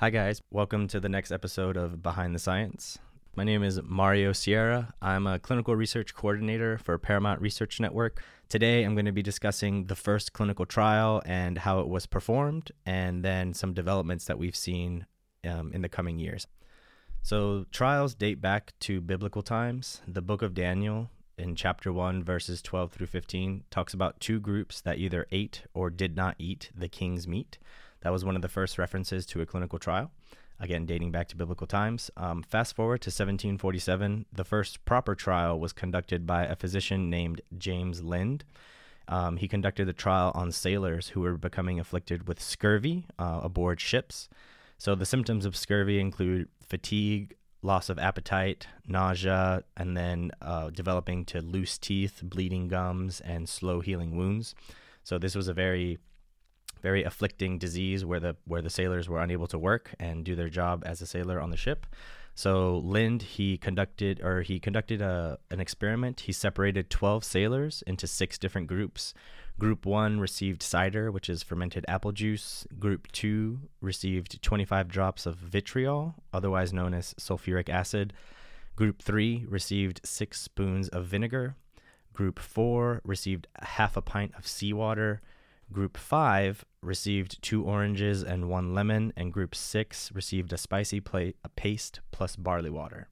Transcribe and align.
Hi, 0.00 0.08
guys. 0.08 0.40
Welcome 0.50 0.88
to 0.88 0.98
the 0.98 1.10
next 1.10 1.30
episode 1.30 1.76
of 1.76 2.02
Behind 2.02 2.34
the 2.34 2.38
Science. 2.38 2.98
My 3.36 3.44
name 3.44 3.62
is 3.62 3.82
Mario 3.82 4.32
Sierra. 4.32 4.94
I'm 5.02 5.26
a 5.26 5.38
clinical 5.38 5.76
research 5.76 6.14
coordinator 6.14 6.78
for 6.78 6.96
Paramount 6.96 7.42
Research 7.42 7.78
Network. 7.80 8.22
Today, 8.48 8.82
I'm 8.82 8.94
going 8.94 9.04
to 9.04 9.12
be 9.12 9.20
discussing 9.22 9.88
the 9.88 9.94
first 9.94 10.32
clinical 10.32 10.64
trial 10.64 11.20
and 11.26 11.58
how 11.58 11.80
it 11.80 11.86
was 11.86 12.06
performed, 12.06 12.72
and 12.86 13.22
then 13.22 13.52
some 13.52 13.74
developments 13.74 14.24
that 14.24 14.38
we've 14.38 14.56
seen 14.56 15.04
um, 15.46 15.70
in 15.74 15.82
the 15.82 15.88
coming 15.90 16.18
years. 16.18 16.46
So, 17.20 17.66
trials 17.70 18.14
date 18.14 18.40
back 18.40 18.72
to 18.80 19.02
biblical 19.02 19.42
times. 19.42 20.00
The 20.08 20.22
book 20.22 20.40
of 20.40 20.54
Daniel, 20.54 21.10
in 21.36 21.54
chapter 21.56 21.92
1, 21.92 22.24
verses 22.24 22.62
12 22.62 22.92
through 22.92 23.08
15, 23.08 23.64
talks 23.68 23.92
about 23.92 24.18
two 24.18 24.40
groups 24.40 24.80
that 24.80 24.96
either 24.96 25.26
ate 25.30 25.64
or 25.74 25.90
did 25.90 26.16
not 26.16 26.36
eat 26.38 26.70
the 26.74 26.88
king's 26.88 27.28
meat. 27.28 27.58
That 28.02 28.12
was 28.12 28.24
one 28.24 28.36
of 28.36 28.42
the 28.42 28.48
first 28.48 28.78
references 28.78 29.26
to 29.26 29.40
a 29.40 29.46
clinical 29.46 29.78
trial, 29.78 30.10
again, 30.58 30.86
dating 30.86 31.10
back 31.10 31.28
to 31.28 31.36
biblical 31.36 31.66
times. 31.66 32.10
Um, 32.16 32.42
fast 32.42 32.74
forward 32.74 33.02
to 33.02 33.08
1747, 33.08 34.26
the 34.32 34.44
first 34.44 34.84
proper 34.84 35.14
trial 35.14 35.60
was 35.60 35.72
conducted 35.72 36.26
by 36.26 36.44
a 36.44 36.56
physician 36.56 37.10
named 37.10 37.40
James 37.58 38.02
Lind. 38.02 38.44
Um, 39.08 39.36
he 39.36 39.48
conducted 39.48 39.86
the 39.86 39.92
trial 39.92 40.30
on 40.34 40.52
sailors 40.52 41.08
who 41.08 41.20
were 41.20 41.36
becoming 41.36 41.80
afflicted 41.80 42.28
with 42.28 42.40
scurvy 42.40 43.06
uh, 43.18 43.40
aboard 43.42 43.80
ships. 43.80 44.28
So 44.78 44.94
the 44.94 45.04
symptoms 45.04 45.44
of 45.44 45.56
scurvy 45.56 46.00
include 46.00 46.48
fatigue, 46.66 47.34
loss 47.60 47.90
of 47.90 47.98
appetite, 47.98 48.66
nausea, 48.86 49.64
and 49.76 49.96
then 49.96 50.30
uh, 50.40 50.70
developing 50.70 51.24
to 51.26 51.42
loose 51.42 51.76
teeth, 51.76 52.20
bleeding 52.22 52.68
gums, 52.68 53.20
and 53.20 53.48
slow 53.48 53.80
healing 53.80 54.16
wounds. 54.16 54.54
So 55.02 55.18
this 55.18 55.34
was 55.34 55.48
a 55.48 55.54
very 55.54 55.98
very 56.80 57.04
afflicting 57.04 57.58
disease 57.58 58.04
where 58.04 58.20
the 58.20 58.36
where 58.46 58.62
the 58.62 58.70
sailors 58.70 59.08
were 59.08 59.20
unable 59.20 59.46
to 59.48 59.58
work 59.58 59.94
and 59.98 60.24
do 60.24 60.34
their 60.34 60.48
job 60.48 60.82
as 60.86 61.00
a 61.00 61.06
sailor 61.06 61.40
on 61.40 61.50
the 61.50 61.56
ship. 61.56 61.86
So 62.34 62.78
Lind 62.78 63.22
he 63.22 63.58
conducted 63.58 64.20
or 64.22 64.42
he 64.42 64.58
conducted 64.58 65.02
a 65.02 65.38
an 65.50 65.60
experiment. 65.60 66.20
He 66.20 66.32
separated 66.32 66.90
12 66.90 67.24
sailors 67.24 67.82
into 67.86 68.06
six 68.06 68.38
different 68.38 68.66
groups. 68.66 69.14
Group 69.58 69.84
1 69.84 70.20
received 70.20 70.62
cider, 70.62 71.12
which 71.12 71.28
is 71.28 71.42
fermented 71.42 71.84
apple 71.86 72.12
juice. 72.12 72.66
Group 72.78 73.12
2 73.12 73.58
received 73.82 74.40
25 74.40 74.88
drops 74.88 75.26
of 75.26 75.36
vitriol, 75.36 76.14
otherwise 76.32 76.72
known 76.72 76.94
as 76.94 77.12
sulfuric 77.20 77.68
acid. 77.68 78.14
Group 78.74 79.02
3 79.02 79.44
received 79.46 80.00
6 80.02 80.40
spoons 80.40 80.88
of 80.88 81.04
vinegar. 81.04 81.56
Group 82.14 82.38
4 82.38 83.02
received 83.04 83.48
half 83.60 83.98
a 83.98 84.02
pint 84.02 84.32
of 84.38 84.46
seawater. 84.46 85.20
Group 85.72 85.96
5 85.96 86.64
received 86.82 87.40
two 87.42 87.62
oranges 87.64 88.22
and 88.22 88.48
one 88.48 88.74
lemon, 88.74 89.12
and 89.16 89.32
Group 89.32 89.54
6 89.54 90.12
received 90.12 90.52
a 90.52 90.58
spicy 90.58 91.02
a 91.14 91.48
paste 91.54 92.00
plus 92.10 92.34
barley 92.36 92.70
water. 92.70 93.08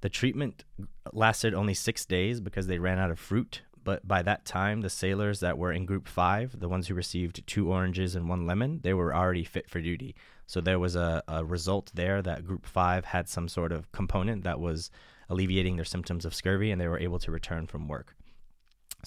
The 0.00 0.08
treatment 0.08 0.64
lasted 1.12 1.54
only 1.54 1.74
six 1.74 2.04
days 2.04 2.40
because 2.40 2.66
they 2.66 2.78
ran 2.78 2.98
out 2.98 3.10
of 3.10 3.18
fruit, 3.18 3.62
but 3.84 4.06
by 4.06 4.22
that 4.22 4.44
time, 4.44 4.80
the 4.80 4.90
sailors 4.90 5.38
that 5.40 5.58
were 5.58 5.70
in 5.70 5.86
Group 5.86 6.08
5, 6.08 6.58
the 6.58 6.68
ones 6.68 6.88
who 6.88 6.94
received 6.94 7.46
two 7.46 7.70
oranges 7.70 8.16
and 8.16 8.28
one 8.28 8.46
lemon, 8.46 8.80
they 8.82 8.92
were 8.92 9.14
already 9.14 9.44
fit 9.44 9.70
for 9.70 9.80
duty. 9.80 10.16
So 10.46 10.60
there 10.60 10.80
was 10.80 10.96
a, 10.96 11.22
a 11.28 11.44
result 11.44 11.92
there 11.94 12.20
that 12.22 12.44
Group 12.44 12.66
5 12.66 13.04
had 13.04 13.28
some 13.28 13.46
sort 13.46 13.70
of 13.70 13.90
component 13.92 14.42
that 14.42 14.58
was 14.58 14.90
alleviating 15.28 15.76
their 15.76 15.84
symptoms 15.84 16.24
of 16.24 16.34
scurvy 16.34 16.72
and 16.72 16.80
they 16.80 16.88
were 16.88 16.98
able 16.98 17.20
to 17.20 17.30
return 17.30 17.66
from 17.68 17.86
work. 17.86 18.16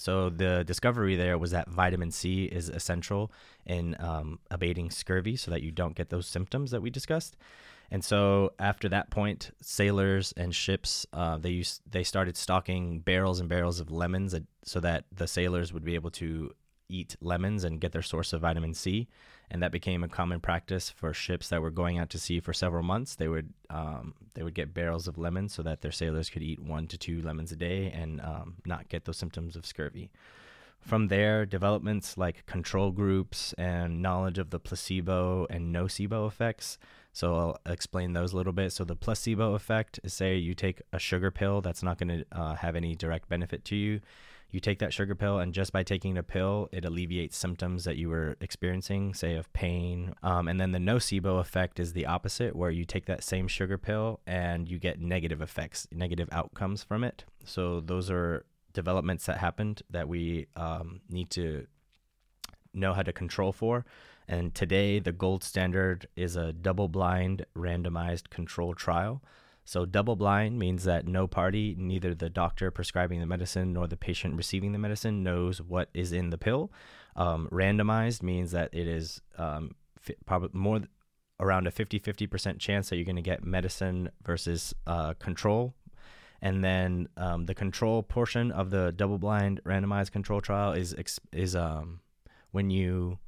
So 0.00 0.30
the 0.30 0.64
discovery 0.64 1.14
there 1.14 1.36
was 1.36 1.50
that 1.50 1.68
vitamin 1.68 2.10
C 2.10 2.44
is 2.44 2.70
essential 2.70 3.30
in 3.66 3.96
um, 3.98 4.38
abating 4.50 4.90
scurvy, 4.90 5.36
so 5.36 5.50
that 5.50 5.62
you 5.62 5.70
don't 5.70 5.94
get 5.94 6.08
those 6.08 6.26
symptoms 6.26 6.70
that 6.70 6.80
we 6.80 6.88
discussed. 6.88 7.36
And 7.90 8.02
so 8.02 8.52
after 8.58 8.88
that 8.88 9.10
point, 9.10 9.50
sailors 9.60 10.32
and 10.36 10.54
ships 10.54 11.06
uh, 11.12 11.36
they 11.36 11.50
used 11.50 11.82
they 11.90 12.04
started 12.04 12.36
stocking 12.36 13.00
barrels 13.00 13.40
and 13.40 13.48
barrels 13.48 13.78
of 13.78 13.90
lemons, 13.90 14.34
so 14.64 14.80
that 14.80 15.04
the 15.12 15.26
sailors 15.26 15.72
would 15.72 15.84
be 15.84 15.96
able 15.96 16.10
to 16.12 16.52
eat 16.90 17.16
lemons 17.20 17.64
and 17.64 17.80
get 17.80 17.92
their 17.92 18.02
source 18.02 18.32
of 18.32 18.40
vitamin 18.40 18.74
C 18.74 19.08
and 19.50 19.62
that 19.62 19.72
became 19.72 20.04
a 20.04 20.08
common 20.08 20.40
practice 20.40 20.90
for 20.90 21.12
ships 21.12 21.48
that 21.48 21.60
were 21.60 21.70
going 21.70 21.98
out 21.98 22.08
to 22.10 22.18
sea 22.18 22.38
for 22.38 22.52
several 22.52 22.84
months. 22.84 23.16
They 23.16 23.26
would 23.26 23.52
um, 23.68 24.14
they 24.34 24.42
would 24.42 24.54
get 24.54 24.72
barrels 24.72 25.08
of 25.08 25.18
lemons 25.18 25.52
so 25.52 25.62
that 25.62 25.80
their 25.80 25.90
sailors 25.90 26.30
could 26.30 26.42
eat 26.42 26.60
one 26.60 26.86
to 26.86 26.96
two 26.96 27.20
lemons 27.20 27.50
a 27.50 27.56
day 27.56 27.90
and 27.90 28.20
um, 28.20 28.56
not 28.64 28.88
get 28.88 29.04
those 29.04 29.16
symptoms 29.16 29.56
of 29.56 29.66
scurvy. 29.66 30.10
From 30.80 31.08
there, 31.08 31.44
developments 31.44 32.16
like 32.16 32.46
control 32.46 32.90
groups 32.90 33.52
and 33.58 34.00
knowledge 34.00 34.38
of 34.38 34.50
the 34.50 34.60
placebo 34.60 35.46
and 35.50 35.74
nocebo 35.74 36.26
effects. 36.26 36.78
So 37.12 37.34
I'll 37.34 37.60
explain 37.66 38.12
those 38.12 38.32
a 38.32 38.36
little 38.36 38.52
bit. 38.52 38.72
So 38.72 38.84
the 38.84 38.96
placebo 38.96 39.54
effect 39.54 40.00
is 40.04 40.14
say 40.14 40.36
you 40.36 40.54
take 40.54 40.80
a 40.92 40.98
sugar 40.98 41.30
pill 41.30 41.60
that's 41.60 41.82
not 41.82 41.98
going 41.98 42.20
to 42.20 42.24
uh, 42.32 42.54
have 42.54 42.76
any 42.76 42.94
direct 42.94 43.28
benefit 43.28 43.64
to 43.66 43.76
you 43.76 44.00
you 44.52 44.60
take 44.60 44.78
that 44.80 44.92
sugar 44.92 45.14
pill, 45.14 45.38
and 45.38 45.52
just 45.52 45.72
by 45.72 45.82
taking 45.82 46.14
the 46.14 46.22
pill, 46.22 46.68
it 46.72 46.84
alleviates 46.84 47.36
symptoms 47.36 47.84
that 47.84 47.96
you 47.96 48.08
were 48.08 48.36
experiencing, 48.40 49.14
say 49.14 49.34
of 49.34 49.52
pain. 49.52 50.14
Um, 50.22 50.48
and 50.48 50.60
then 50.60 50.72
the 50.72 50.78
nocebo 50.78 51.40
effect 51.40 51.78
is 51.78 51.92
the 51.92 52.06
opposite, 52.06 52.56
where 52.56 52.70
you 52.70 52.84
take 52.84 53.06
that 53.06 53.22
same 53.22 53.48
sugar 53.48 53.78
pill 53.78 54.20
and 54.26 54.68
you 54.68 54.78
get 54.78 55.00
negative 55.00 55.40
effects, 55.40 55.86
negative 55.92 56.28
outcomes 56.32 56.82
from 56.82 57.04
it. 57.04 57.24
So 57.44 57.80
those 57.80 58.10
are 58.10 58.44
developments 58.72 59.26
that 59.26 59.38
happened 59.38 59.82
that 59.90 60.08
we 60.08 60.46
um, 60.56 61.00
need 61.08 61.30
to 61.30 61.66
know 62.72 62.92
how 62.92 63.02
to 63.02 63.12
control 63.12 63.52
for. 63.52 63.84
And 64.28 64.54
today, 64.54 65.00
the 65.00 65.12
gold 65.12 65.42
standard 65.42 66.06
is 66.14 66.36
a 66.36 66.52
double 66.52 66.86
blind 66.88 67.46
randomized 67.56 68.30
control 68.30 68.74
trial. 68.74 69.22
So, 69.70 69.86
double 69.86 70.16
blind 70.16 70.58
means 70.58 70.82
that 70.82 71.06
no 71.06 71.28
party, 71.28 71.76
neither 71.78 72.12
the 72.12 72.28
doctor 72.28 72.72
prescribing 72.72 73.20
the 73.20 73.26
medicine 73.26 73.72
nor 73.72 73.86
the 73.86 73.96
patient 73.96 74.34
receiving 74.34 74.72
the 74.72 74.80
medicine, 74.80 75.22
knows 75.22 75.62
what 75.62 75.90
is 75.94 76.10
in 76.10 76.30
the 76.30 76.38
pill. 76.38 76.72
Um, 77.14 77.48
randomized 77.52 78.20
means 78.20 78.50
that 78.50 78.70
it 78.72 78.88
is 78.88 79.22
um, 79.38 79.76
probably 80.26 80.50
more 80.54 80.80
around 81.38 81.68
a 81.68 81.70
50 81.70 82.00
50% 82.00 82.58
chance 82.58 82.88
that 82.88 82.96
you're 82.96 83.04
going 83.04 83.14
to 83.14 83.22
get 83.22 83.44
medicine 83.44 84.10
versus 84.24 84.74
uh, 84.88 85.14
control. 85.20 85.72
And 86.42 86.64
then 86.64 87.06
um, 87.16 87.46
the 87.46 87.54
control 87.54 88.02
portion 88.02 88.50
of 88.50 88.70
the 88.70 88.90
double 88.90 89.18
blind 89.18 89.60
randomized 89.64 90.10
control 90.10 90.40
trial 90.40 90.72
is, 90.72 90.96
is 91.32 91.54
um, 91.54 92.00
when 92.50 92.70
you 92.70 93.20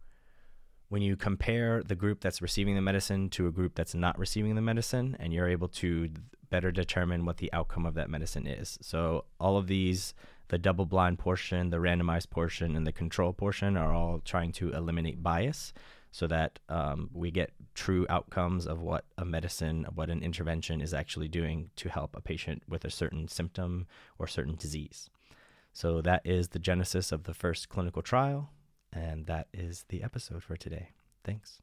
when 0.92 1.00
you 1.00 1.16
compare 1.16 1.82
the 1.82 1.94
group 1.94 2.20
that's 2.20 2.42
receiving 2.42 2.75
the 2.75 2.82
medicine 2.82 3.30
to 3.30 3.47
a 3.47 3.50
group 3.50 3.75
that's 3.75 3.94
not 3.94 4.19
receiving 4.19 4.56
the 4.56 4.60
medicine, 4.60 5.16
and 5.19 5.32
you're 5.32 5.48
able 5.48 5.66
to 5.66 6.10
better 6.50 6.70
determine 6.70 7.25
what 7.25 7.38
the 7.38 7.50
outcome 7.54 7.86
of 7.86 7.94
that 7.94 8.10
medicine 8.10 8.47
is. 8.47 8.78
So, 8.82 9.25
all 9.41 9.56
of 9.56 9.69
these, 9.69 10.12
the 10.48 10.58
double 10.58 10.84
blind 10.84 11.19
portion, 11.19 11.70
the 11.70 11.78
randomized 11.78 12.28
portion, 12.28 12.76
and 12.76 12.86
the 12.86 12.92
control 12.92 13.32
portion, 13.32 13.78
are 13.78 13.94
all 13.94 14.20
trying 14.22 14.52
to 14.52 14.70
eliminate 14.72 15.22
bias 15.22 15.72
so 16.10 16.26
that 16.26 16.58
um, 16.69 17.08
we 17.14 17.31
get 17.31 17.52
true 17.72 18.04
outcomes 18.10 18.66
of 18.66 18.82
what 18.82 19.06
a 19.16 19.25
medicine, 19.25 19.86
what 19.94 20.10
an 20.10 20.22
intervention 20.22 20.82
is 20.82 20.92
actually 20.92 21.28
doing 21.28 21.70
to 21.76 21.88
help 21.88 22.14
a 22.14 22.20
patient 22.20 22.64
with 22.69 22.84
a 22.84 22.91
certain 22.91 23.28
symptom 23.28 23.86
or 24.19 24.26
certain 24.26 24.56
disease. 24.56 25.08
So, 25.72 26.02
that 26.02 26.20
is 26.26 26.48
the 26.48 26.58
genesis 26.58 27.12
of 27.12 27.25
the 27.25 27.32
first 27.32 27.70
clinical 27.70 28.02
trial. 28.02 28.50
And 28.92 29.26
that 29.26 29.48
is 29.53 29.84
the 29.88 30.03
episode 30.03 30.42
for 30.42 30.56
today. 30.56 30.91
Thanks. 31.25 31.62